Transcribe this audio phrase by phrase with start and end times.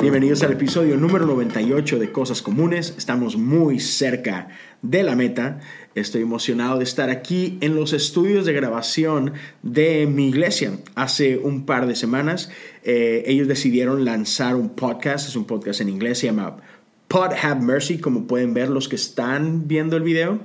[0.00, 2.94] Bienvenidos al episodio número 98 de Cosas Comunes.
[2.96, 4.48] Estamos muy cerca
[4.80, 5.60] de la meta.
[5.94, 10.72] Estoy emocionado de estar aquí en los estudios de grabación de mi iglesia.
[10.94, 12.50] Hace un par de semanas
[12.82, 16.26] eh, ellos decidieron lanzar un podcast, es un podcast en inglés, se
[17.10, 20.38] Pod Have Mercy, como pueden ver los que están viendo el video.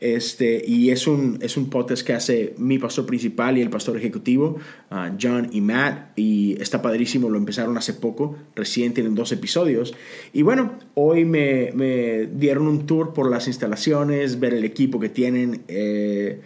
[0.00, 3.96] Este, y es un, es un podcast que hace mi pastor principal y el pastor
[3.96, 4.58] ejecutivo,
[4.90, 6.12] uh, John y Matt.
[6.18, 9.94] Y está padrísimo, lo empezaron hace poco, recién tienen dos episodios.
[10.34, 15.08] Y bueno, hoy me, me dieron un tour por las instalaciones, ver el equipo que
[15.08, 16.42] tienen, eh,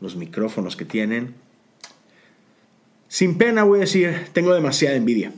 [0.00, 1.34] los micrófonos que tienen.
[3.08, 5.32] Sin pena voy a decir, tengo demasiada envidia.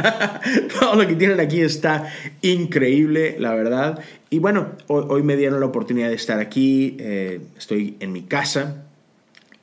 [0.80, 2.10] Todo lo que tienen aquí está
[2.40, 4.00] increíble, la verdad.
[4.30, 8.84] Y bueno, hoy, me dieron la oportunidad de estar aquí, eh, estoy en mi casa.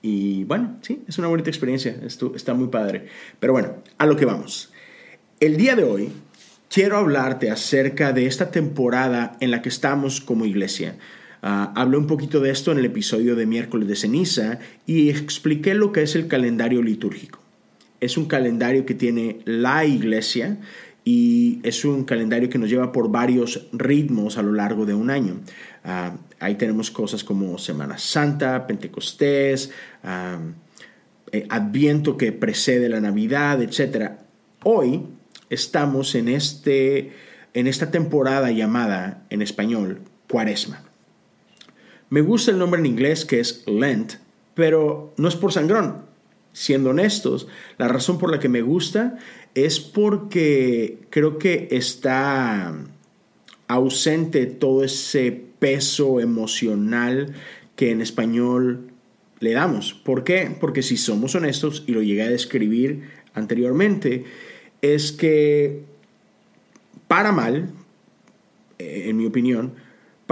[0.01, 3.07] Y bueno, sí, es una bonita experiencia, Esto, está muy padre.
[3.39, 4.71] Pero bueno, a lo que vamos.
[5.39, 6.11] El día de hoy
[6.69, 10.97] quiero hablarte acerca de esta temporada en la que estamos como iglesia.
[11.43, 15.73] Uh, hablé un poquito de esto en el episodio de miércoles de ceniza y expliqué
[15.73, 17.39] lo que es el calendario litúrgico.
[17.99, 20.59] Es un calendario que tiene la iglesia
[21.03, 25.09] y es un calendario que nos lleva por varios ritmos a lo largo de un
[25.09, 25.41] año.
[25.83, 29.69] Uh, ahí tenemos cosas como Semana Santa, Pentecostés,
[30.05, 34.11] uh, Adviento que precede la Navidad, etc.
[34.63, 35.01] Hoy
[35.49, 37.11] estamos en, este,
[37.53, 39.99] en esta temporada llamada en español
[40.29, 40.82] Cuaresma.
[42.13, 44.17] Me gusta el nombre en inglés que es Lent,
[44.53, 46.05] pero no es por sangrón.
[46.51, 47.47] Siendo honestos,
[47.79, 49.17] la razón por la que me gusta
[49.55, 52.71] es porque creo que está
[53.67, 57.33] ausente todo ese peso emocional
[57.75, 58.91] que en español
[59.39, 59.95] le damos.
[59.95, 60.55] ¿Por qué?
[60.61, 64.25] Porque si somos honestos, y lo llegué a describir anteriormente,
[64.83, 65.81] es que
[67.07, 67.71] para mal,
[68.77, 69.73] eh, en mi opinión,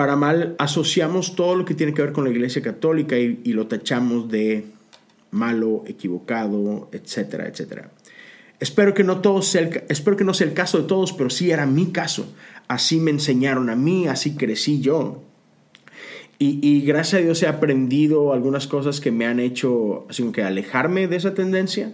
[0.02, 3.68] para mal asociamos todo lo que tiene que ver con la Iglesia Católica y, lo
[3.68, 4.66] tachamos de
[5.30, 7.92] malo, equivocado, etcétera, etcétera.
[8.60, 11.52] Espero que, no todo sea espero que no sea el caso de todos, pero sí
[11.52, 12.34] era mi caso.
[12.68, 15.22] Así me enseñaron a mí, así crecí yo.
[16.40, 20.42] Y, y, gracias a Dios he aprendido algunas cosas que me han hecho así que
[20.42, 21.94] alejarme de esa tendencia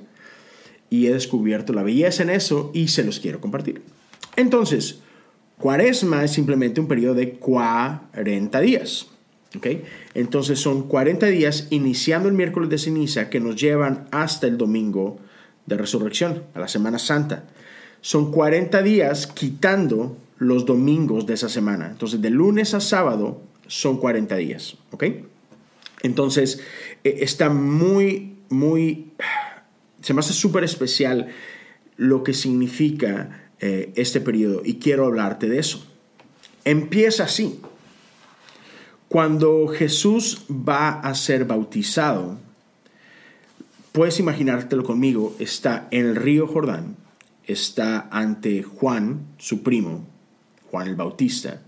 [0.90, 3.82] y he descubierto la belleza en eso y se los quiero compartir.
[4.38, 5.02] Entonces,
[5.60, 9.08] Cuaresma es simplemente un periodo de 40 días.
[9.56, 9.84] ¿okay?
[10.14, 15.20] Entonces son 40 días iniciando el miércoles de ceniza que nos llevan hasta el domingo
[15.66, 17.46] de resurrección, a la Semana Santa.
[18.02, 21.88] Son 40 días quitando los domingos de esa semana.
[21.88, 24.78] Entonces de lunes a sábado son 40 días.
[24.92, 25.26] ¿okay?
[26.04, 26.62] Entonces
[27.04, 29.12] eh, está muy, muy,
[30.02, 31.30] se me hace súper especial
[31.98, 35.86] lo que significa eh, este periodo y quiero hablarte de eso.
[36.66, 37.60] Empieza así.
[39.08, 42.38] Cuando Jesús va a ser bautizado,
[43.94, 46.98] puedes imaginártelo conmigo, está en el río Jordán,
[47.46, 50.06] está ante Juan, su primo,
[50.70, 51.62] Juan el Bautista.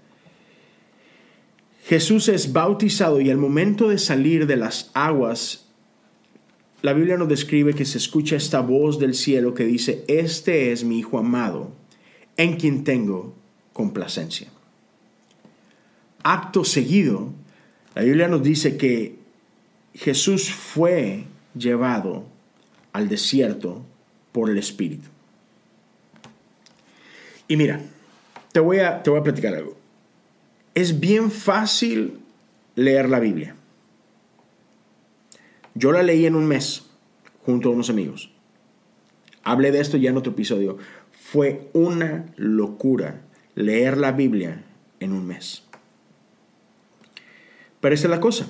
[1.86, 5.70] Jesús es bautizado y al momento de salir de las aguas
[6.82, 10.86] la Biblia nos describe que se escucha esta voz del cielo que dice, este es
[10.86, 11.72] mi Hijo amado,
[12.40, 13.36] en quien tengo
[13.74, 14.48] complacencia.
[16.24, 17.34] Acto seguido,
[17.96, 19.18] la Biblia nos dice que
[19.94, 22.24] Jesús fue llevado
[22.94, 23.84] al desierto
[24.32, 25.10] por el Espíritu.
[27.50, 27.82] Y mira,
[28.54, 29.76] te voy a, te voy a platicar algo.
[30.74, 32.20] Es bien fácil
[32.76, 33.54] leer la Biblia.
[35.74, 36.84] Yo la leí en un mes
[37.46, 38.32] junto a unos amigos.
[39.44, 40.78] Hablé de esto ya en otro episodio.
[41.32, 43.22] Fue una locura
[43.54, 44.64] leer la Biblia
[45.00, 45.62] en un mes.
[47.80, 48.48] Pero esta es la cosa.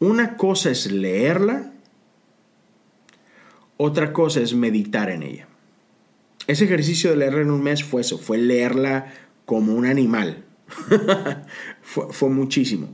[0.00, 1.72] Una cosa es leerla,
[3.76, 5.46] otra cosa es meditar en ella.
[6.48, 9.14] Ese ejercicio de leerla en un mes fue eso, fue leerla
[9.44, 10.44] como un animal.
[11.82, 12.88] fue, fue muchísimo.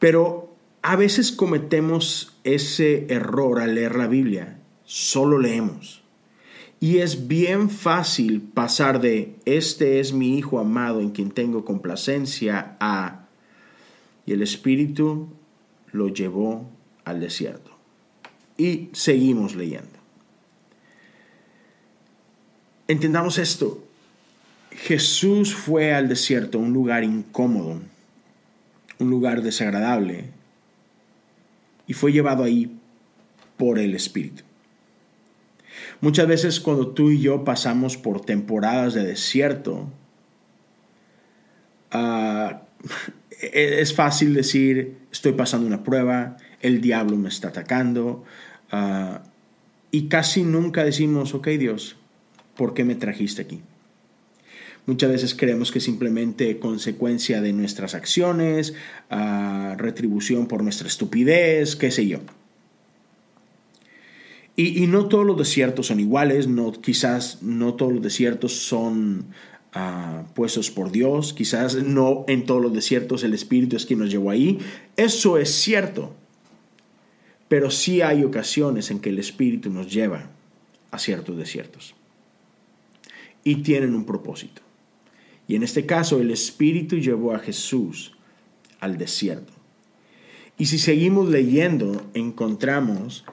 [0.00, 0.52] Pero
[0.82, 4.58] a veces cometemos ese error al leer la Biblia.
[4.84, 6.03] Solo leemos.
[6.84, 12.76] Y es bien fácil pasar de este es mi Hijo amado en quien tengo complacencia
[12.78, 13.24] a
[14.26, 15.28] y el Espíritu
[15.92, 16.68] lo llevó
[17.06, 17.70] al desierto.
[18.58, 19.98] Y seguimos leyendo.
[22.86, 23.82] entendamos esto.
[24.70, 27.80] Jesús fue al desierto, un lugar incómodo,
[28.98, 30.26] un lugar desagradable,
[31.86, 32.78] y fue llevado ahí
[33.56, 34.43] por el Espíritu.
[36.00, 39.88] Muchas veces cuando tú y yo pasamos por temporadas de desierto,
[41.94, 42.50] uh,
[43.52, 48.24] es fácil decir, estoy pasando una prueba, el diablo me está atacando,
[48.72, 49.18] uh,
[49.90, 51.96] y casi nunca decimos, ok Dios,
[52.56, 53.60] ¿por qué me trajiste aquí?
[54.86, 58.74] Muchas veces creemos que simplemente consecuencia de nuestras acciones,
[59.10, 62.20] uh, retribución por nuestra estupidez, qué sé yo.
[64.56, 69.26] Y, no todos los desiertos son iguales, no, quizás no todos los desiertos son
[69.74, 74.10] uh, puestos por Dios, quizás no en todos los desiertos el Espíritu es quien nos
[74.10, 74.60] llevó ahí.
[74.96, 76.14] Eso es cierto,
[77.48, 80.30] pero sí hay ocasiones en que el Espíritu nos lleva
[80.92, 81.96] a ciertos desiertos
[83.42, 84.62] y tienen un propósito.
[85.48, 88.12] Y en este caso el Espíritu llevó a Jesús
[88.78, 89.52] al desierto.
[90.56, 93.24] Y si seguimos leyendo, encontramos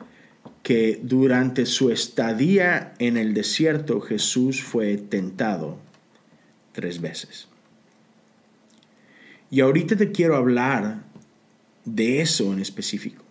[0.63, 5.77] que durante su estadía en el desierto Jesús fue tentado
[6.71, 7.47] tres veces.
[9.49, 11.03] Y ahorita te quiero hablar
[11.83, 13.23] de eso en específico,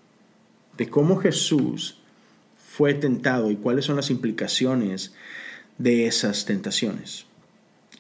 [0.77, 1.99] de cómo Jesús
[2.59, 5.15] fue tentado y cuáles son las implicaciones
[5.79, 7.27] de esas tentaciones.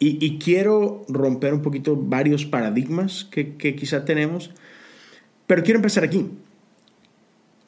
[0.02, 4.50] Y, quiero romper un poquito varios paradigmas que, que quizá tenemos,
[5.46, 6.30] pero quiero empezar aquí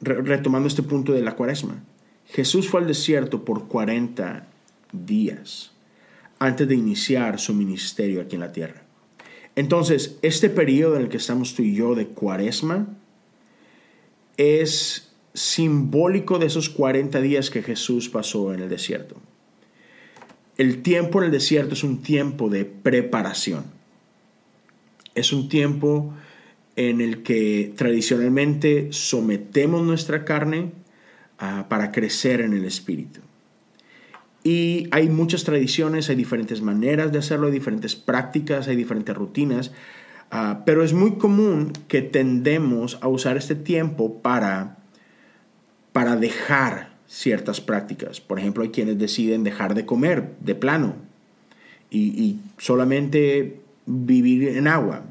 [0.02, 1.82] retomando este punto de la cuaresma,
[2.26, 4.46] Jesús fue al desierto por 40
[4.92, 5.72] días
[6.38, 8.82] antes de iniciar su ministerio aquí en la tierra.
[9.54, 12.88] Entonces, este periodo en el que estamos tú y yo de cuaresma
[14.36, 19.16] es simbólico de esos 40 días que Jesús pasó en el desierto.
[20.56, 23.64] El tiempo en el desierto es un tiempo de preparación.
[25.14, 26.14] Es un tiempo
[26.76, 30.72] en el que tradicionalmente sometemos nuestra carne
[31.38, 33.20] ah, para crecer en el espíritu.
[34.44, 39.72] Y hay muchas tradiciones, hay diferentes maneras de hacerlo, hay diferentes prácticas, hay diferentes rutinas,
[40.30, 44.78] ah, pero es muy común que tendemos a usar este tiempo para,
[45.92, 48.20] para dejar ciertas prácticas.
[48.20, 50.96] Por ejemplo, hay quienes deciden dejar de comer de plano
[51.94, 55.04] y solamente vivir en agua.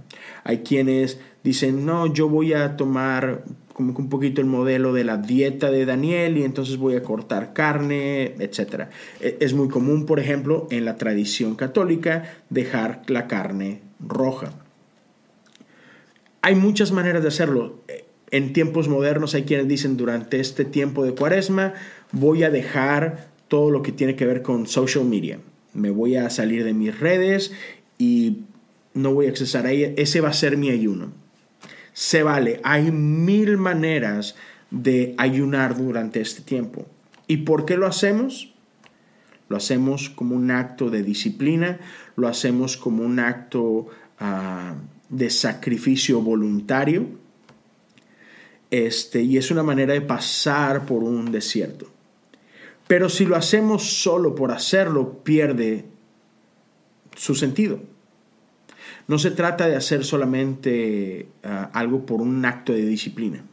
[0.44, 3.44] Hay quienes dicen, no, yo voy a tomar
[3.74, 7.54] como un poquito el modelo de la dieta de Daniel y entonces voy a cortar
[7.54, 8.90] carne, etc.
[9.20, 14.54] E, es muy común, por ejemplo, en la tradición católica dejar la carne roja.
[16.42, 17.80] Hay muchas maneras de hacerlo.
[18.30, 21.74] En tiempos modernos hay quienes dicen durante este tiempo de cuaresma
[22.12, 25.40] voy a dejar todo lo que tiene que ver con social media.
[25.74, 27.52] Me voy a salir de mis redes
[27.98, 28.40] y
[28.94, 29.92] no voy a accesar a ella.
[29.98, 31.22] Ese va a ser mi ayuno
[31.94, 32.60] se vale.
[32.64, 34.36] Hay mil maneras
[34.70, 36.86] de ayunar durante este tiempo.
[37.28, 38.54] ¿Y por qué lo hacemos?
[39.50, 41.80] Lo hacemos como un acto de disciplina,
[42.16, 43.88] lo hacemos como un acto
[44.20, 44.76] ah,
[45.10, 47.08] de sacrificio voluntario.
[48.70, 51.92] Este, y es una manera de pasar por un desierto.
[52.88, 55.86] Pero si lo hacemos solo por hacerlo, pierde
[57.16, 57.82] su sentido.
[59.12, 63.44] No se trata de hacer solamente ah, algo por un acto de disciplina.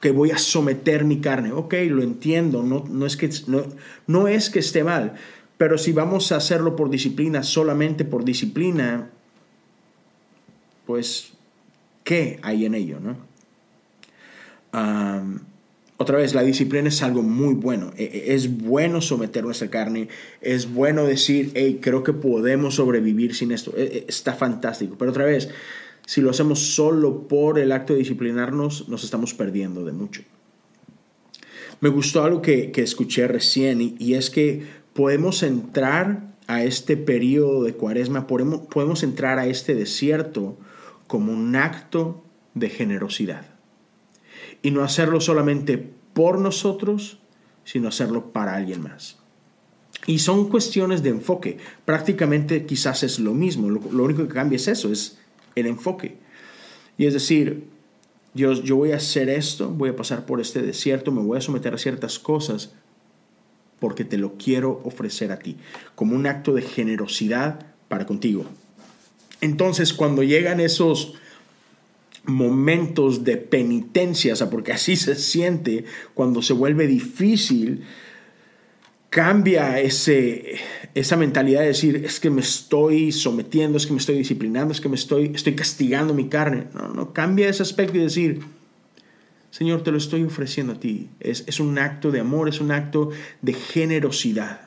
[0.00, 1.52] Que voy a someter mi carne.
[1.52, 3.62] Ok, lo entiendo, no, no, es que, no,
[4.08, 5.14] no es que esté mal,
[5.58, 9.10] pero si vamos a hacerlo por disciplina, solamente por disciplina,
[10.86, 11.34] pues,
[12.02, 12.98] ¿qué hay en ello?
[12.98, 13.16] No?
[15.98, 17.92] Otra vez, la disciplina es algo muy bueno.
[17.96, 20.08] E, e, es bueno someter nuestra carne.
[20.42, 23.72] Es bueno decir, hey, creo que podemos sobrevivir sin esto.
[23.76, 24.96] E, está fantástico.
[24.98, 25.48] Pero otra vez,
[26.04, 30.22] si lo hacemos solo por el acto de disciplinarnos, nos estamos perdiendo de mucho.
[31.80, 37.64] Me gustó algo que, escuché recién y, y, es que podemos entrar a este periodo
[37.64, 40.56] de cuaresma, podemos, podemos entrar a este desierto
[41.06, 42.22] como un acto
[42.54, 43.55] de generosidad
[44.66, 45.78] y no hacerlo solamente
[46.12, 47.20] por nosotros,
[47.62, 49.16] sino hacerlo para alguien más.
[50.08, 51.58] Y son cuestiones de enfoque.
[51.84, 53.70] Prácticamente quizás es lo mismo.
[53.70, 55.18] Lo, único que cambia es eso, es
[55.54, 56.16] el enfoque.
[56.98, 57.68] Y es decir,
[58.34, 61.42] Dios, yo voy a hacer esto, voy a pasar por este desierto, me voy a
[61.42, 62.72] someter a ciertas cosas
[63.78, 65.58] porque te lo quiero ofrecer a ti,
[65.94, 68.46] como un acto de generosidad para contigo.
[69.40, 71.14] Entonces, cuando llegan esos
[72.26, 77.84] momentos de penitencia, porque así se siente cuando se vuelve difícil
[79.16, 80.58] cambia ese,
[80.94, 84.80] esa mentalidad de decir, es que me estoy sometiendo, es que me estoy disciplinando, es
[84.82, 86.66] que me estoy, estoy castigando mi carne.
[86.74, 88.40] No, no, cambia ese aspecto y decir,
[89.50, 91.08] Señor, te lo estoy ofreciendo a ti.
[91.18, 94.60] Es, es un acto de amor, es un acto de generosidad.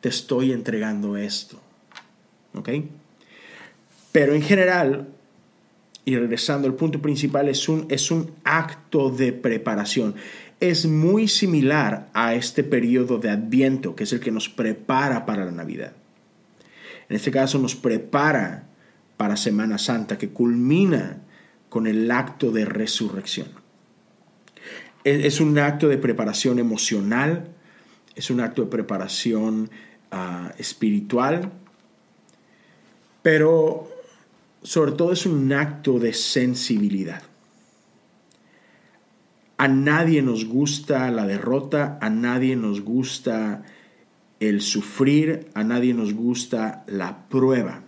[0.00, 1.60] Te estoy entregando esto.
[2.54, 2.70] ¿Ok?
[4.12, 5.08] Pero en general,
[6.04, 10.14] y regresando al punto principal, es un, es un acto de preparación.
[10.58, 15.44] Es muy similar a este periodo de Adviento, que es el que nos prepara para
[15.44, 15.92] la Navidad.
[17.08, 18.68] En este caso nos prepara
[19.16, 21.18] para Semana Santa, que culmina
[21.68, 23.48] con el acto de resurrección.
[25.04, 27.48] Es un acto de preparación emocional,
[28.14, 29.70] es un acto de preparación
[30.10, 31.52] ah, espiritual,
[33.22, 33.88] pero
[34.62, 37.22] sobre todo es un acto de sensibilidad.
[39.56, 43.62] A nadie nos gusta la derrota, a nadie nos gusta
[44.38, 47.82] el sufrir, a nadie nos gusta la prueba.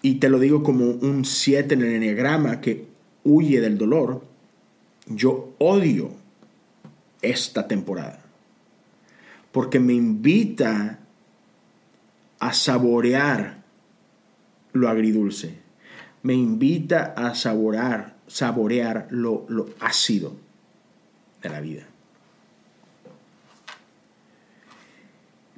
[0.00, 2.86] Y te lo digo como un 7 en el enneagrama que
[3.24, 4.24] huye del dolor.
[5.06, 6.12] Yo odio
[7.20, 8.24] esta temporada
[9.52, 11.00] porque me invita
[12.38, 13.57] a saborear
[14.78, 15.58] lo agridulce.
[16.22, 20.36] Me invita a saborear, saborear lo, lo ácido
[21.42, 21.86] de la vida.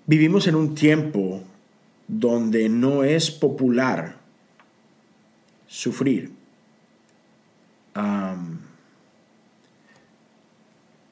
[0.06, 1.42] Vivimos en un tiempo
[2.08, 4.16] donde no es popular
[5.68, 6.32] sufrir.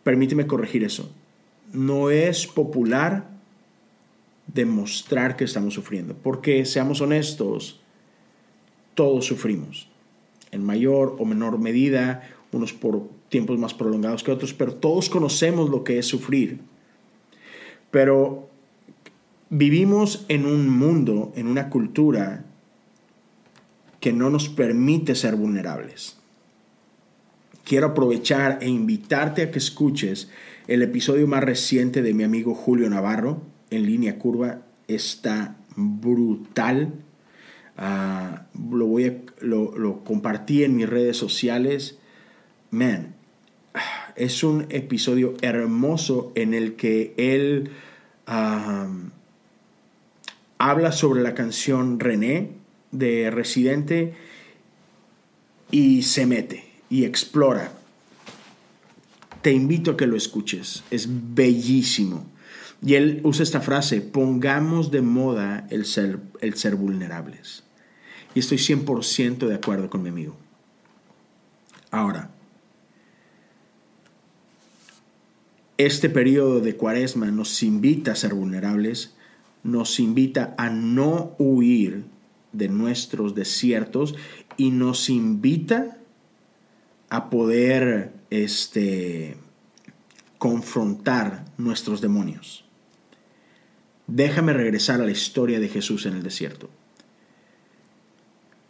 [0.03, 1.13] permíteme corregir eso.
[1.73, 3.29] No es popular
[4.47, 7.78] demostrar que estamos sufriendo, porque seamos honestos,
[8.99, 9.89] todos sufrimos,
[10.51, 15.71] en mayor o menor medida, unos por tiempos más prolongados que otros, pero todos conocemos
[15.71, 16.59] lo que es sufrir.
[17.93, 18.49] Pero
[19.51, 22.45] vivimos en un mundo, en una cultura
[24.01, 26.17] que no nos permite ser vulnerables.
[27.63, 30.29] Quiero aprovechar e invitarte a que escuches
[30.67, 37.05] el episodio más reciente de mi amigo Julio Navarro, en línea curva, está brutal
[37.81, 41.99] Ah, lo, voy a, lo, compartí en mis redes sociales.
[42.73, 43.15] Man,
[44.17, 47.71] es un episodio hermoso en el que él
[50.59, 52.51] habla sobre la canción René
[52.91, 54.15] de Residente
[55.71, 57.73] y se mete y explora.
[59.41, 62.27] Te invito a que lo escuches, es bellísimo.
[62.85, 67.68] Y él usa esta frase, pongamos de moda el ser, el ser vulnerables.
[68.39, 70.37] Y estoy 100% de acuerdo con mi amigo.
[71.91, 72.31] Ahora,
[75.77, 79.17] este periodo de cuaresma nos invita a ser vulnerables,
[79.65, 82.05] nos invita a no huir
[82.53, 84.15] de nuestros desiertos
[84.57, 85.99] y nos invita
[87.11, 89.37] a poder este,
[90.39, 92.65] confrontar nuestros demonios.
[94.07, 96.71] Déjame regresar a la historia de Jesús en el desierto.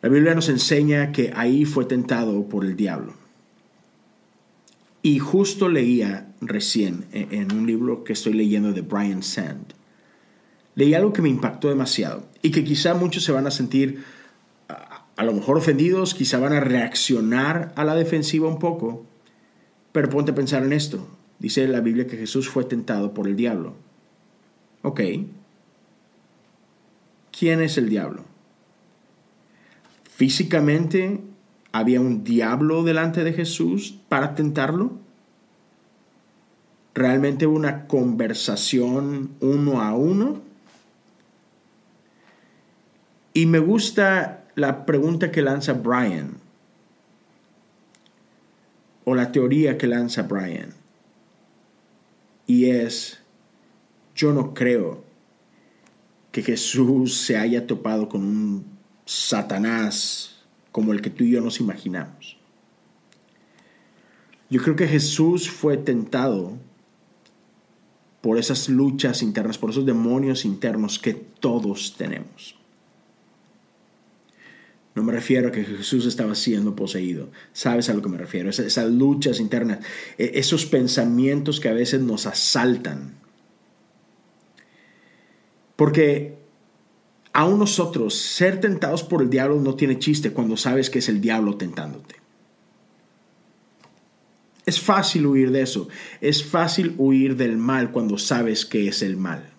[0.00, 3.14] La Biblia nos enseña que ahí fue tentado por el diablo.
[5.02, 9.74] Y justo leía recién en un libro que estoy leyendo de Brian Sand,
[10.74, 14.04] leí algo que me impactó demasiado y que quizá muchos se van a sentir
[14.68, 19.04] a lo mejor ofendidos, quizá van a reaccionar a la defensiva un poco,
[19.90, 21.08] pero ponte a pensar en esto.
[21.40, 23.74] Dice la Biblia que Jesús fue tentado por el diablo.
[24.82, 25.00] Ok.
[27.36, 28.24] ¿Quién es el diablo?
[30.18, 31.20] Físicamente
[31.70, 34.98] había un diablo delante de Jesús para tentarlo.
[36.92, 40.40] Realmente una conversación uno a uno.
[43.32, 46.38] Y me gusta la pregunta que lanza Brian,
[49.04, 50.70] o la teoría que lanza Brian,
[52.44, 53.20] y es,
[54.16, 55.04] yo no creo
[56.32, 58.77] que Jesús se haya topado con un
[59.08, 60.36] Satanás
[60.70, 62.36] como el que tú y yo nos imaginamos.
[64.50, 66.58] Yo creo que Jesús fue tentado
[68.20, 72.54] por esas luchas internas, por esos demonios internos que todos tenemos.
[74.94, 77.30] No me refiero a que Jesús estaba siendo poseído.
[77.54, 78.50] ¿Sabes a lo que me refiero?
[78.50, 79.78] Esas, luchas internas,
[80.18, 83.14] e, esos pensamientos que a veces nos asaltan.
[85.76, 86.37] Porque
[87.38, 91.20] aún nosotros, ser tentados por el diablo no tiene chiste cuando sabes que es el
[91.20, 92.16] diablo tentándote.
[94.66, 95.86] Es fácil huir de eso.
[96.20, 99.50] Es fácil huir del mal cuando sabes que es el mal.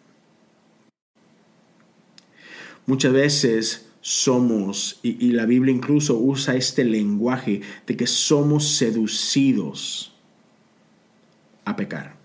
[2.86, 10.14] Muchas veces somos, y, la Biblia incluso usa este lenguaje de que somos seducidos
[11.64, 12.18] a pecar,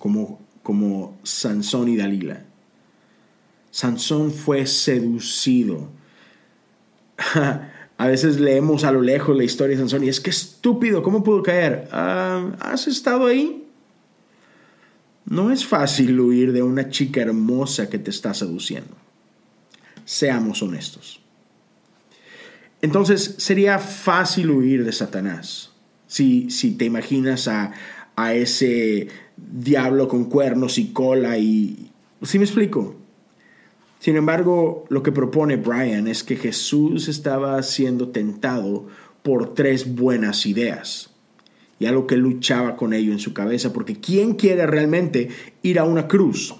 [0.00, 2.44] como, como Sansón y Dalila.
[3.74, 5.88] Sansón fue seducido.
[7.96, 11.24] A veces leemos a lo lejos la historia de Sansón y es que estúpido, ¿cómo
[11.24, 11.88] pudo caer?
[11.90, 13.64] Ah, ¿Has estado ahí?
[15.24, 18.94] No es fácil huir de una chica hermosa que te está seduciendo.
[20.04, 21.20] Seamos honestos.
[22.80, 25.70] Entonces sería fácil huir de Satanás.
[26.06, 27.72] Si, si te imaginas a,
[28.14, 31.90] a ese diablo con cuernos y cola y...
[32.22, 33.03] ¿Sí me explico?
[34.04, 38.86] Sin embargo, lo que propone Brian es que Jesús estaba siendo tentado
[39.22, 41.08] por tres buenas ideas
[41.78, 45.30] y algo que luchaba con ello en su cabeza, porque ¿quién quiere realmente
[45.62, 46.54] ir a una cruz?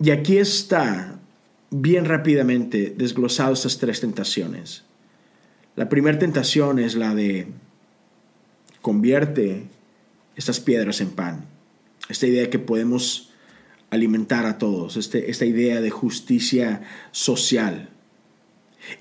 [0.00, 1.20] Y aquí está
[1.70, 4.84] bien rápidamente desglosado estas tres tentaciones.
[5.74, 7.48] La primera tentación es la de
[8.80, 9.66] convierte
[10.36, 11.44] estas piedras en pan.
[12.08, 13.26] Esta idea de que podemos
[13.96, 17.90] alimentar a todos, este, esta idea de justicia social.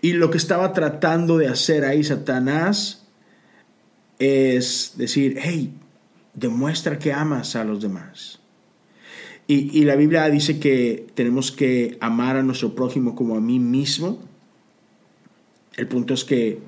[0.02, 3.06] Y lo que estaba tratando de hacer ahí Satanás
[4.18, 5.74] es decir, hey,
[6.34, 8.40] demuestra que amas a los demás.
[9.48, 13.60] Y, y, la Biblia dice que tenemos que amar a nuestro prójimo como a mí
[13.60, 14.20] mismo.
[15.76, 16.60] El punto es que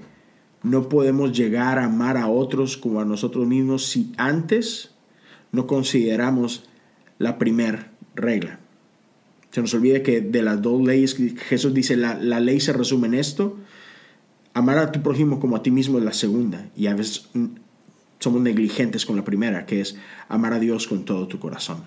[0.61, 4.91] no podemos llegar a amar a otros como a nosotros mismos si antes
[5.51, 6.65] no consideramos
[7.17, 8.59] la primera regla.
[9.51, 11.15] Se nos olvida que de las dos leyes,
[11.47, 13.57] Jesús dice, la, la ley se resume en esto,
[14.53, 17.45] amar a tu prójimo como a ti mismo es la segunda, y a veces mm,
[18.19, 19.95] somos negligentes con la primera, que es
[20.27, 21.85] amar a Dios con todo tu corazón.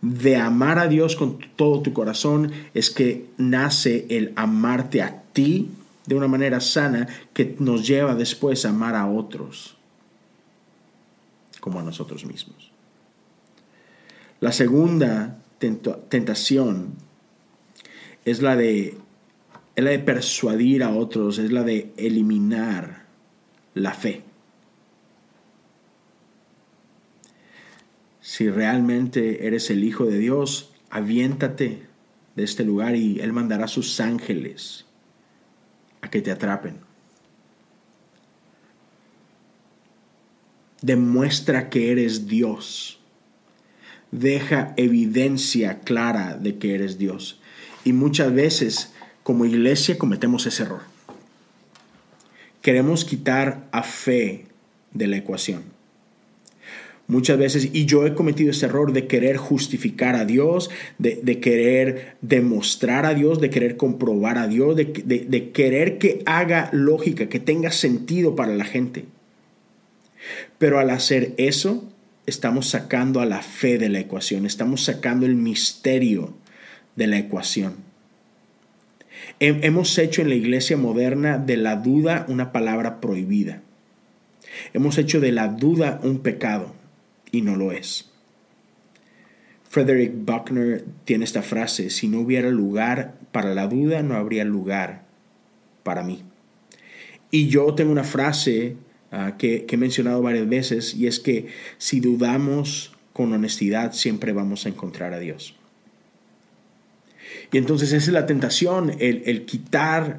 [0.00, 5.70] De amar a Dios con todo tu corazón es que nace el amarte a ti
[6.06, 9.76] de una manera sana que nos lleva después a amar a otros
[11.60, 12.70] como a nosotros mismos.
[14.40, 15.38] La segunda
[16.08, 16.94] tentación
[18.24, 18.98] es la de
[19.76, 23.06] es la de persuadir a otros, es la de eliminar
[23.74, 24.22] la fe.
[28.20, 31.86] Si realmente eres el Hijo de Dios, aviéntate
[32.36, 34.86] de este lugar y Él mandará a sus ángeles
[36.00, 36.78] a que te atrapen.
[40.82, 43.00] Demuestra que eres Dios
[44.14, 47.40] deja evidencia clara de que eres Dios.
[47.84, 50.80] Y muchas veces como iglesia cometemos ese error.
[52.62, 54.46] Queremos quitar a fe
[54.92, 55.74] de la ecuación.
[57.06, 62.16] Muchas veces, y yo he cometido ese error de querer justificar a Dios, de, querer
[62.22, 67.40] demostrar a Dios, de querer comprobar a Dios, de, de querer que haga lógica, que
[67.40, 69.04] tenga sentido para la gente.
[70.56, 71.84] Pero al hacer eso,
[72.26, 76.34] estamos sacando a la fe de la ecuación, estamos sacando el misterio
[76.96, 77.76] de la ecuación.
[79.40, 83.62] Hemos hecho en la iglesia moderna de la duda una palabra prohibida.
[84.72, 86.74] Hemos hecho de la duda un pecado
[87.30, 88.10] y no lo es.
[89.68, 95.02] Frederick Buckner tiene esta frase, si no hubiera lugar para la duda, no habría lugar
[95.82, 96.22] para mí.
[97.32, 98.76] Y yo tengo una frase
[99.16, 101.46] Ah, que, he mencionado varias veces, y es que
[101.78, 105.54] si dudamos con honestidad, siempre vamos a encontrar a Dios.
[107.52, 110.18] Y entonces esa es la tentación, el, quitar,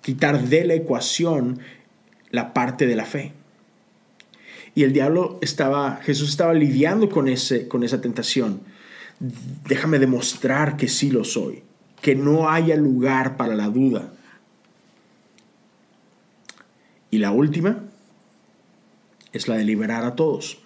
[0.00, 1.58] quitar de la ecuación
[2.30, 3.32] la parte de la fe.
[4.76, 8.60] Y el diablo estaba, Jesús estaba lidiando con, ese, con esa tentación.
[9.68, 11.64] Déjame demostrar que sí lo soy,
[12.00, 14.12] que no haya lugar para la duda.
[17.10, 17.83] Y la última,
[19.34, 20.58] es la de liberar a todos.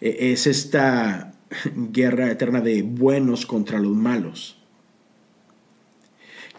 [0.00, 1.34] E, es esta
[1.74, 4.56] guerra eterna de buenos contra los malos.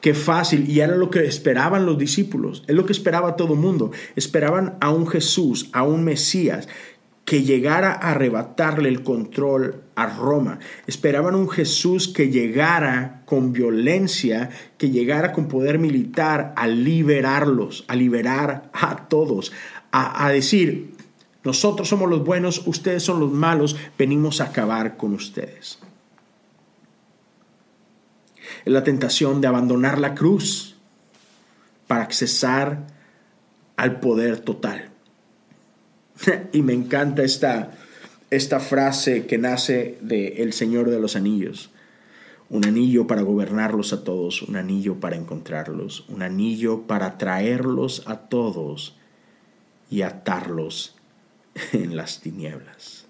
[0.01, 3.59] Qué fácil, y era lo que esperaban los discípulos, es lo que esperaba todo el
[3.59, 3.91] mundo.
[4.15, 6.67] Esperaban a un Jesús, a un Mesías,
[7.25, 10.59] que llegara a arrebatarle el control a Roma.
[10.87, 17.95] Esperaban un Jesús que llegara con violencia, que llegara con poder militar a liberarlos, a
[17.95, 19.51] liberar a todos,
[19.91, 20.95] a, decir,
[21.43, 25.79] nosotros somos los buenos, ustedes son los malos, venimos a acabar con ustedes.
[28.65, 30.77] Es la tentación de abandonar la cruz
[31.87, 32.87] para accesar
[33.75, 34.90] al poder total.
[36.51, 37.71] y me encanta esta,
[38.29, 41.69] esta frase que nace de El Señor de los Anillos.
[42.49, 48.17] Un anillo para gobernarlos a todos, un anillo para encontrarlos, un anillo para traerlos a
[48.17, 48.97] todos
[49.89, 50.95] y atarlos
[51.71, 53.05] en las tinieblas.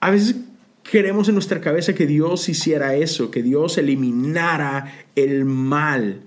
[0.00, 0.36] A veces
[0.82, 6.22] queremos en nuestra cabeza que Dios hiciera eso, que Dios eliminara el mal,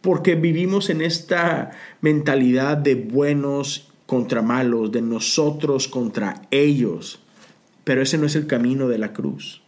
[0.00, 7.20] porque vivimos en esta mentalidad de buenos contra malos, de nosotros contra ellos,
[7.84, 9.62] pero ese no es el camino de la cruz.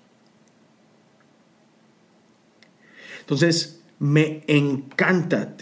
[3.20, 5.54] Entonces, me encanta,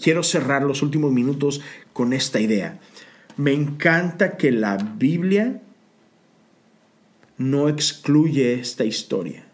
[0.00, 1.60] quiero cerrar los últimos minutos
[1.92, 2.78] con esta idea.
[3.36, 5.60] Me encanta que la Biblia
[7.36, 9.44] no excluye esta historia.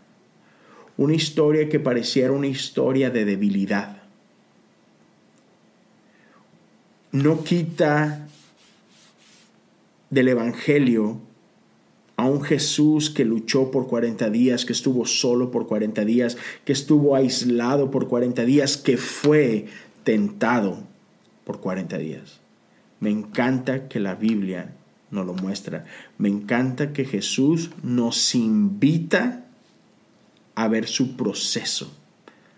[0.96, 4.03] Una historia que pareciera una historia de debilidad.
[7.14, 8.26] No quita
[10.10, 11.20] del Evangelio
[12.16, 16.72] a un Jesús que luchó por 40 días, que estuvo solo por 40 días, que
[16.72, 19.66] estuvo aislado por 40 días, que fue
[20.02, 20.82] tentado
[21.44, 22.40] por 40 días.
[22.98, 24.74] Me encanta que la Biblia
[25.12, 25.84] nos lo muestra.
[26.18, 29.44] Me encanta que Jesús nos invita
[30.56, 31.96] a ver su proceso,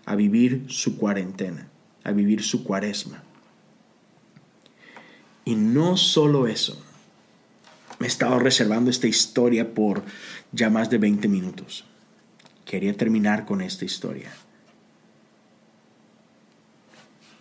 [0.05, 1.69] a vivir su cuarentena,
[2.03, 3.21] a vivir su cuaresma.
[5.47, 6.77] Y no solo eso,
[7.99, 10.03] me he estado reservando esta historia por
[10.51, 11.85] ya más de 20 minutos.
[12.65, 14.29] Quería terminar con esta historia.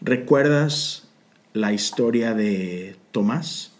[0.01, 1.09] ¿Recuerdas
[1.53, 3.73] la historia de Tomás?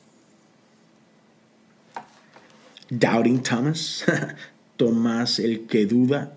[2.91, 4.05] Doubting Thomas,
[4.77, 6.37] Tomás el que duda.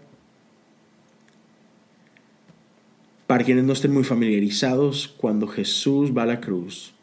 [3.26, 6.94] Para quienes no estén muy familiarizados, cuando Jesús va a la cruz,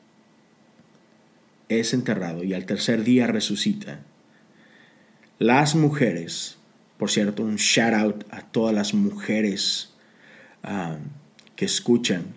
[1.69, 4.01] es enterrado y al tercer día resucita.
[5.39, 6.57] Las mujeres,
[6.99, 9.95] por cierto, un shout out a todas las mujeres
[10.63, 10.99] ah,
[11.57, 12.35] que escuchan.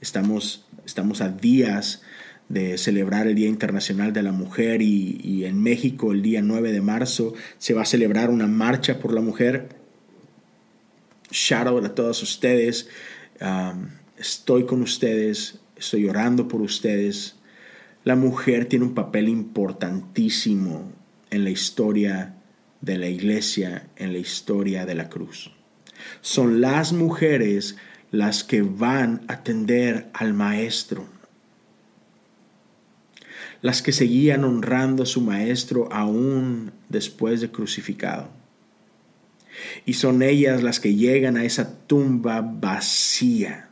[0.00, 2.02] Estamos, estamos a días
[2.48, 6.80] de celebrar el Día Internacional de la Mujer y, en México el día 9 de
[6.80, 9.70] marzo se va a celebrar una marcha por la mujer.
[11.30, 12.88] Shout out a todos ustedes.
[13.40, 17.36] Um, estoy con ustedes, estoy orando por ustedes.
[18.04, 20.92] La mujer tiene un papel importantísimo
[21.30, 22.36] en la historia
[22.80, 25.50] de la iglesia, en la historia de la cruz.
[26.20, 27.76] Son las mujeres
[28.10, 31.08] las que van a atender al maestro
[33.64, 38.28] las que seguían honrando a su Maestro aún después de crucificado.
[39.86, 43.70] Y son ellas las que llegan a esa tumba vacía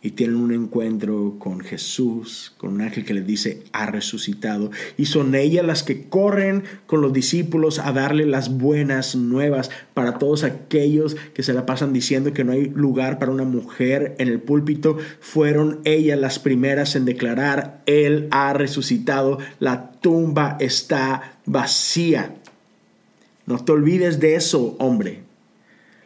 [0.00, 4.70] y tienen un encuentro con Jesús, con un ángel que les dice, ha resucitado.
[4.96, 10.18] Y son ellas las que corren con los discípulos a darle las buenas nuevas para
[10.18, 14.28] todos aquellos que se la pasan diciendo que no hay lugar para una mujer en
[14.28, 14.98] el púlpito.
[15.20, 22.34] Fueron ellas las primeras en declarar, Él ha resucitado, la tumba está vacía.
[23.46, 25.27] No te olvides de eso, hombre.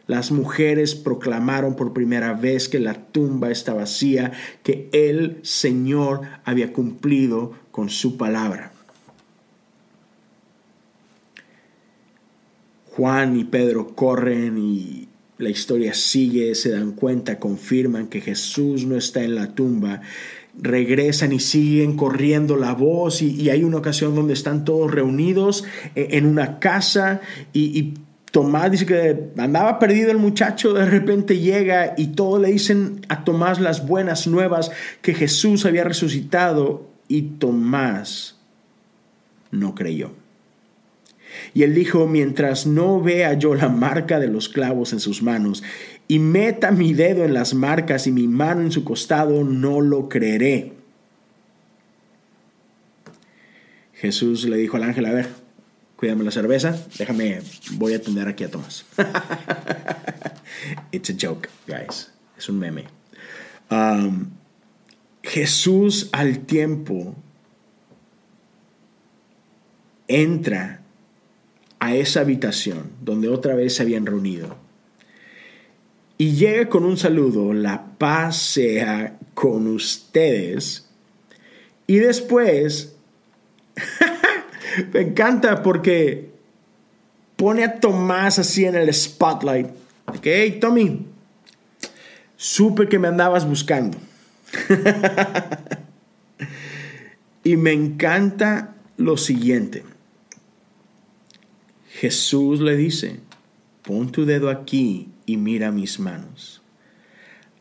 [0.05, 6.73] Las mujeres proclamaron por primera vez que la tumba está vacía, que el Señor había
[6.73, 8.73] cumplido con su palabra.
[12.91, 18.97] Juan y Pedro corren y la historia sigue, se dan cuenta, confirman que Jesús no
[18.97, 20.01] está en la tumba
[20.59, 25.63] regresan y siguen corriendo la voz y, hay una ocasión donde están todos reunidos
[25.95, 27.21] eh, en una casa
[27.53, 27.93] y, y
[28.33, 33.23] Tomás dice que andaba perdido el muchacho, de repente llega y todos le dicen a
[33.23, 34.71] Tomás las buenas nuevas
[35.03, 38.39] que Jesús había resucitado y Tomás
[39.51, 40.13] no creyó.
[41.53, 45.61] Y él dijo, mientras no vea yo la marca de los clavos en sus manos
[46.07, 50.09] y meta mi dedo en las marcas y mi mano en su costado, no lo
[50.09, 50.73] creeré.
[53.93, 55.42] Jesús le dijo al ángel, a ver,
[56.03, 57.39] cuídame la cerveza, déjame,
[57.75, 58.83] voy a atender aquí a Tomás.
[60.91, 62.11] It's a joke, guys.
[62.37, 62.83] Es un meme.
[63.71, 64.31] Um,
[65.23, 67.15] Jesús al tiempo
[70.09, 70.81] entra
[71.79, 74.57] a esa habitación donde otra vez se habían reunido
[76.17, 80.89] y llega con un saludo, la paz sea con ustedes,
[81.87, 82.97] y después
[84.93, 86.31] Me encanta porque
[87.35, 89.67] pone a Tomás así en el spotlight.
[90.07, 90.27] Ok,
[90.59, 91.05] Tommy,
[92.35, 93.97] supe que me andabas buscando.
[97.43, 99.83] y me encanta lo siguiente.
[101.89, 103.19] Jesús le dice,
[103.83, 106.61] pon tu dedo aquí y mira mis manos.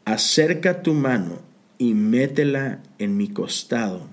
[0.05, 1.41] Acerca tu mano
[1.79, 4.12] y métela en mi costado.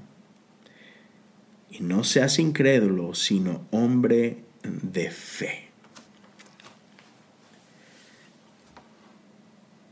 [1.71, 5.69] Y no seas incrédulo, sino hombre de fe.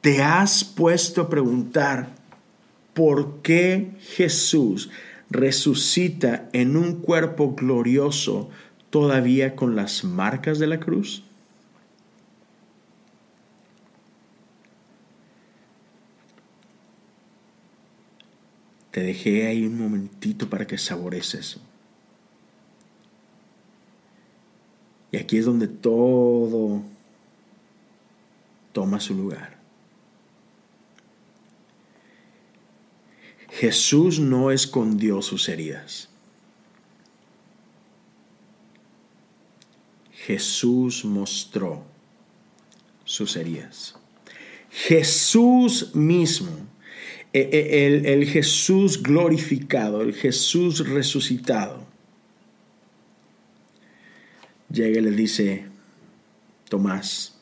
[0.01, 2.09] ¿Te has puesto a preguntar
[2.93, 4.89] por qué Jesús
[5.29, 8.49] resucita en un cuerpo glorioso
[8.89, 11.23] todavía con las marcas de la cruz?
[18.91, 21.66] Te dejé ahí un momentito para que sabores eso.
[25.19, 26.81] Aquí es donde todo
[28.71, 29.57] toma su lugar.
[33.49, 36.09] Jesús no escondió sus heridas.
[40.11, 41.83] Jesús mostró
[43.05, 43.95] sus heridas.
[44.69, 46.51] Jesús mismo,
[47.33, 51.86] e, e, el, Jesús glorificado, el Jesús resucitado,
[54.69, 55.65] llega y le dice,
[56.69, 57.37] Tomás,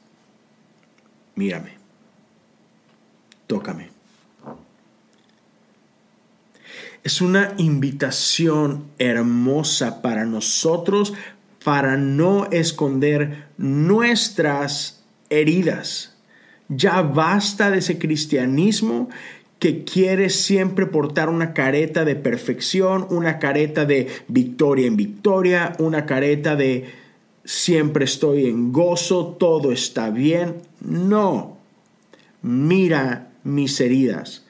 [1.35, 1.71] mírame,
[3.47, 3.89] tócame.
[7.03, 11.13] Es una invitación hermosa para nosotros
[11.63, 16.15] para no esconder nuestras heridas.
[16.67, 19.09] Ya basta de ese cristianismo
[19.59, 26.05] que quiere siempre portar una careta de perfección, una careta de victoria en victoria, una
[26.05, 26.85] careta de
[27.45, 30.63] siempre estoy en gozo, todo está bien.
[30.81, 31.57] No,
[32.41, 34.45] mira mis heridas.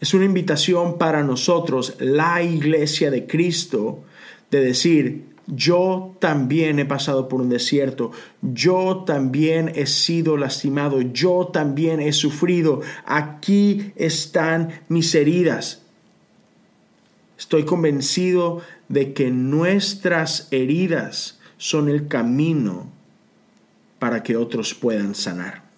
[0.00, 4.04] Es una invitación para nosotros, la iglesia de Cristo,
[4.50, 11.48] de decir, yo también he pasado por un desierto, yo también he sido lastimado, yo
[11.52, 15.82] también he sufrido, aquí están mis heridas.
[17.38, 22.86] Estoy convencido de que nuestras heridas son el camino
[23.98, 25.68] para que otros puedan sanar.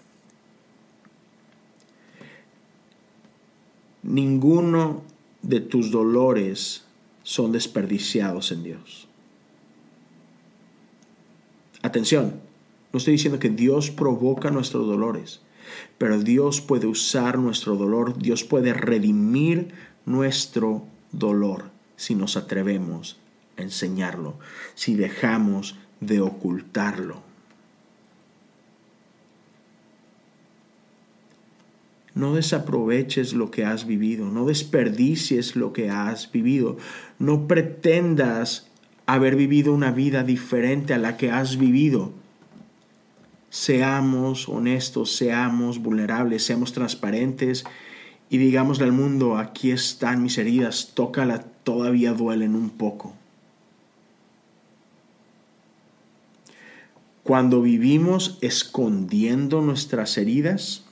[4.02, 5.02] ninguno
[5.42, 6.84] de tus dolores
[7.22, 9.08] son desperdiciados en Dios.
[11.82, 12.34] Atención,
[12.92, 15.40] no estoy diciendo que Dios provoca nuestros dolores,
[15.96, 19.72] pero Dios puede usar nuestro dolor, Dios puede redimir
[20.04, 23.19] nuestro dolor si nos atrevemos
[23.62, 24.38] enseñarlo,
[24.74, 27.22] si dejamos de ocultarlo.
[32.14, 36.76] No desaproveches lo que has vivido, no desperdicies lo que has vivido,
[37.18, 38.68] no pretendas
[39.06, 42.12] haber vivido una vida diferente a la que has vivido.
[43.48, 47.64] Seamos honestos, seamos vulnerables, seamos transparentes
[48.28, 53.14] y digámosle al mundo, aquí están mis heridas, tócala, todavía duelen un poco.
[57.30, 60.84] Cuando vivimos escondiendo nuestras heridas,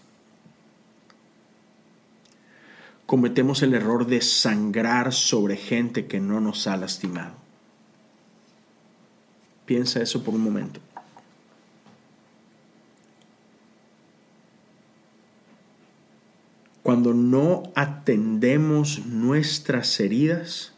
[3.07, 7.35] cometemos el error de sangrar sobre gente que no nos ha lastimado.
[9.67, 10.79] Piensa eso por un momento.
[16.85, 20.73] Cuando no atendemos nuestras heridas,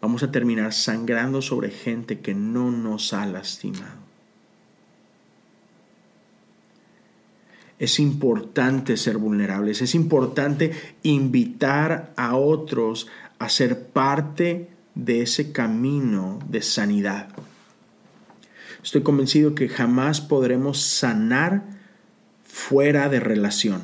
[0.00, 4.06] vamos a terminar sangrando sobre gente que no nos ha lastimado.
[7.78, 13.06] Es importante ser vulnerables, es importante invitar a otros
[13.38, 17.28] a ser parte de ese camino de sanidad.
[18.82, 21.64] Estoy convencido que jamás podremos sanar
[22.44, 23.82] fuera de relación.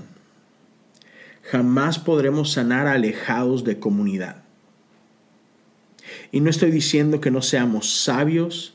[1.42, 4.41] Jamás podremos sanar alejados de comunidad.
[6.30, 8.74] Y no estoy diciendo que no seamos sabios,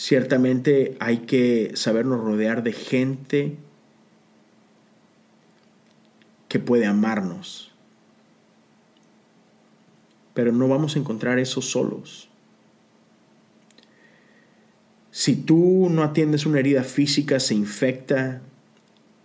[0.00, 3.58] Ciertamente hay que sabernos rodear de gente
[6.48, 7.70] que puede amarnos.
[10.32, 12.30] Pero no vamos a encontrar eso solos.
[15.10, 18.40] Si tú no atiendes una herida física, se infecta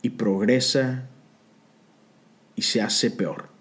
[0.02, 1.08] y progresa
[2.58, 3.55] y se hace peor.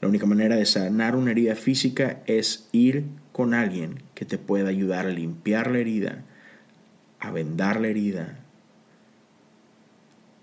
[0.00, 4.68] La única manera de sanar una herida física es ir con alguien que te pueda
[4.68, 6.22] ayudar a limpiar la herida,
[7.18, 8.38] a vendar la herida,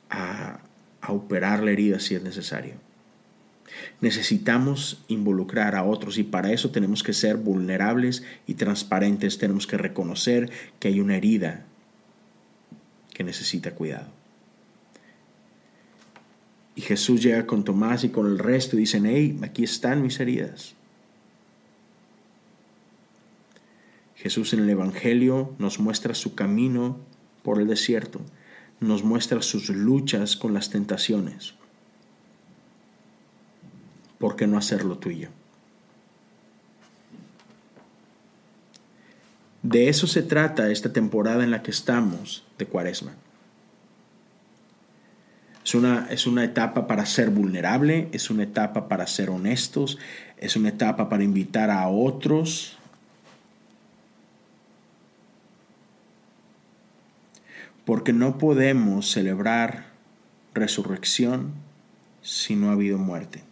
[0.10, 0.60] a,
[1.02, 2.76] a operar la herida si es necesario.
[4.02, 9.38] Necesitamos involucrar a otros y para eso tenemos que ser vulnerables y transparentes.
[9.38, 11.66] Tenemos que reconocer que hay una herida
[13.14, 14.23] que necesita cuidado.
[16.76, 20.20] Y Jesús llega con Tomás y con el resto y dicen, hey, aquí están mis
[20.20, 20.76] heridas.
[24.16, 26.98] Jesús en el Evangelio nos muestra su camino
[27.44, 28.22] por el desierto,
[28.80, 31.56] nos muestra sus luchas con las tentaciones.
[34.18, 35.30] ¿Por qué no hacerlo tuyo?
[39.62, 43.14] De eso se trata esta temporada en la que estamos de Cuaresma.
[45.64, 49.98] Es una, es una etapa para ser vulnerable, es una etapa para ser honestos,
[50.38, 52.78] es una etapa para invitar a otros.
[57.86, 59.86] Porque no podemos celebrar
[60.54, 61.54] resurrección
[62.22, 63.44] si no ha habido muerte.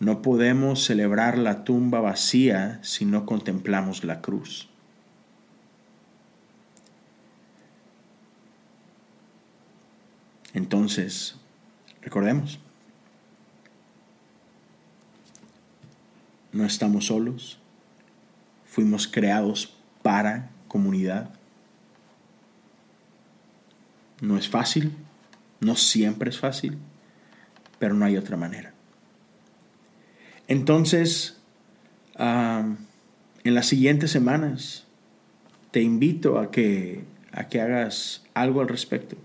[0.00, 4.68] No podemos celebrar la tumba vacía si no contemplamos la cruz.
[10.54, 11.36] Entonces,
[12.02, 12.58] recordemos,
[16.52, 17.58] no estamos solos,
[18.64, 21.30] fuimos creados para comunidad.
[24.20, 24.92] No es fácil,
[25.60, 26.78] no siempre es fácil,
[27.78, 28.72] pero no hay otra manera.
[30.48, 31.40] Entonces,
[32.18, 32.76] en
[33.44, 34.86] las siguientes semanas,
[35.70, 39.16] te invito a que, a que hagas algo al respecto.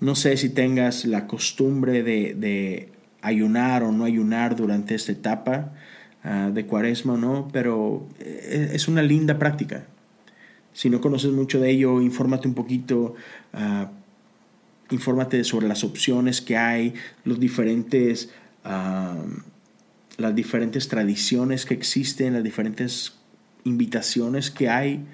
[0.00, 2.88] No sé si tengas la costumbre de,
[3.22, 5.74] ayunar o no ayunar durante esta etapa
[6.24, 9.84] ah, de cuaresma o no, pero eh, es una linda práctica.
[10.72, 13.14] Si no conoces mucho de ello, infórmate un poquito,
[13.52, 13.86] uh,
[14.90, 18.30] infórmate sobre las opciones que hay, los diferentes
[20.20, 23.14] las diferentes tradiciones que existen, las diferentes
[23.64, 25.06] invitaciones que hay,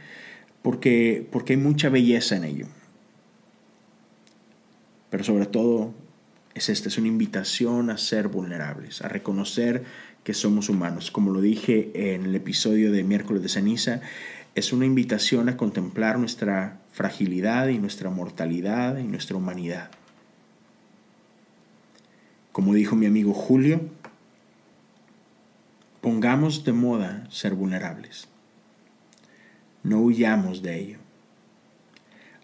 [0.63, 2.67] porque, porque hay mucha belleza en ello.
[5.11, 5.95] Pero sobre todo
[6.55, 9.85] es esta, es una invitación a ser vulnerables, a reconocer
[10.25, 11.11] que somos humanos.
[11.11, 14.01] Como lo dije en el episodio de miércoles de ceniza,
[14.55, 19.91] es una invitación a contemplar nuestra fragilidad y nuestra mortalidad y nuestra humanidad.
[22.53, 23.83] Como dijo mi amigo Julio,
[26.01, 28.29] pongamos de moda ser vulnerables.
[29.83, 30.99] No huyamos de ello.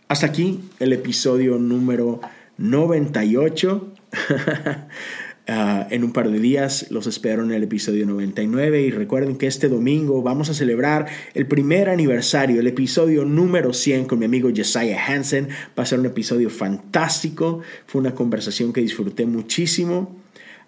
[0.09, 2.21] Hasta aquí el episodio número
[2.63, 3.93] 98.
[5.49, 9.49] Ah, en un par de días los espero en el episodio 99 y recuerden que
[9.49, 14.51] este domingo vamos a celebrar el primer aniversario, el episodio número 100 con mi amigo
[14.55, 15.49] Jesiah Hansen.
[15.77, 20.17] Va a ser un episodio fantástico, fue una conversación que disfruté muchísimo.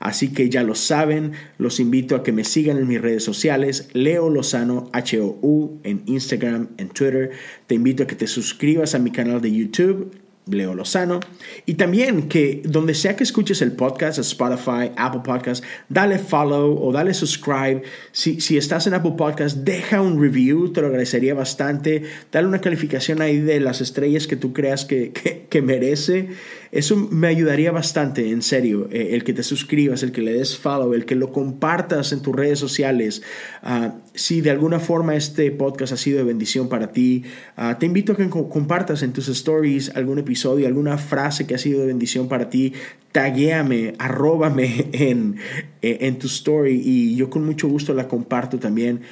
[0.00, 3.88] Así que ya lo saben, los invito a que me sigan en mis redes sociales,
[3.92, 7.30] Leo Lozano, H-O-U, en Instagram, en Twitter.
[7.68, 10.10] Te invito a que te suscribas a mi canal de YouTube,
[10.46, 11.20] Leo Lozano.
[11.66, 16.92] Y también que donde sea que escuches el podcast, Spotify, Apple Podcast, dale follow o
[16.92, 17.82] dale subscribe.
[18.12, 22.02] Si, si estás en Apple Podcast, deja un review, te lo agradecería bastante.
[22.30, 25.12] Dale una calificación ahí de las estrellas que tú creas que,
[25.48, 26.28] que merece.
[26.74, 30.58] Eso me ayudaría bastante, en serio, eh, el que te suscribas, el que le des
[30.58, 33.22] follow, el que lo compartas en tus redes sociales.
[33.62, 37.22] Ah, si de alguna forma este podcast ha sido de bendición para ti,
[37.56, 41.58] ah, te invito a que compartas en tus stories algún episodio, alguna frase que ha
[41.58, 42.72] sido de bendición para ti.
[43.12, 45.36] Taguéame, arróbame en,
[45.80, 49.02] eh, en tu story y yo con mucho gusto la comparto también.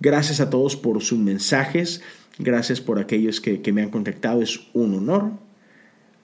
[0.00, 2.02] Gracias a todos por sus mensajes.
[2.40, 4.42] Gracias por aquellos que, que me han contactado.
[4.42, 5.30] Es un honor.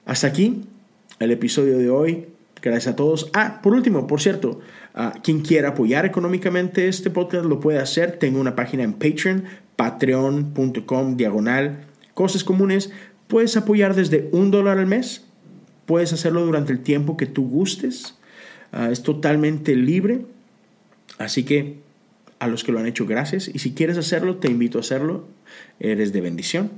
[0.05, 0.65] Hasta aquí
[1.19, 2.25] el episodio de hoy.
[2.61, 3.29] Gracias a todos.
[3.33, 4.59] Ah, por último, por cierto,
[5.23, 8.17] quien quiera apoyar económicamente este podcast lo puede hacer.
[8.17, 11.85] Tengo una página en Patreon, patreon.com diagonal
[12.19, 12.91] cosas comunes.
[13.27, 15.23] Puedes apoyar desde un dólar al mes.
[15.85, 18.15] Puedes hacerlo durante el tiempo que tú gustes.
[18.73, 20.25] Ah, es totalmente libre.
[21.17, 21.77] Así que
[22.39, 23.47] a los que lo han hecho, gracias.
[23.47, 25.27] Y si quieres hacerlo, te invito a hacerlo.
[25.79, 26.71] Eres de bendición.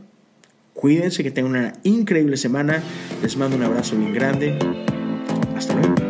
[0.74, 2.82] Cuídense, que tengan una increíble semana.
[3.22, 4.58] Les mando un abrazo bien grande.
[5.56, 6.01] Hasta luego.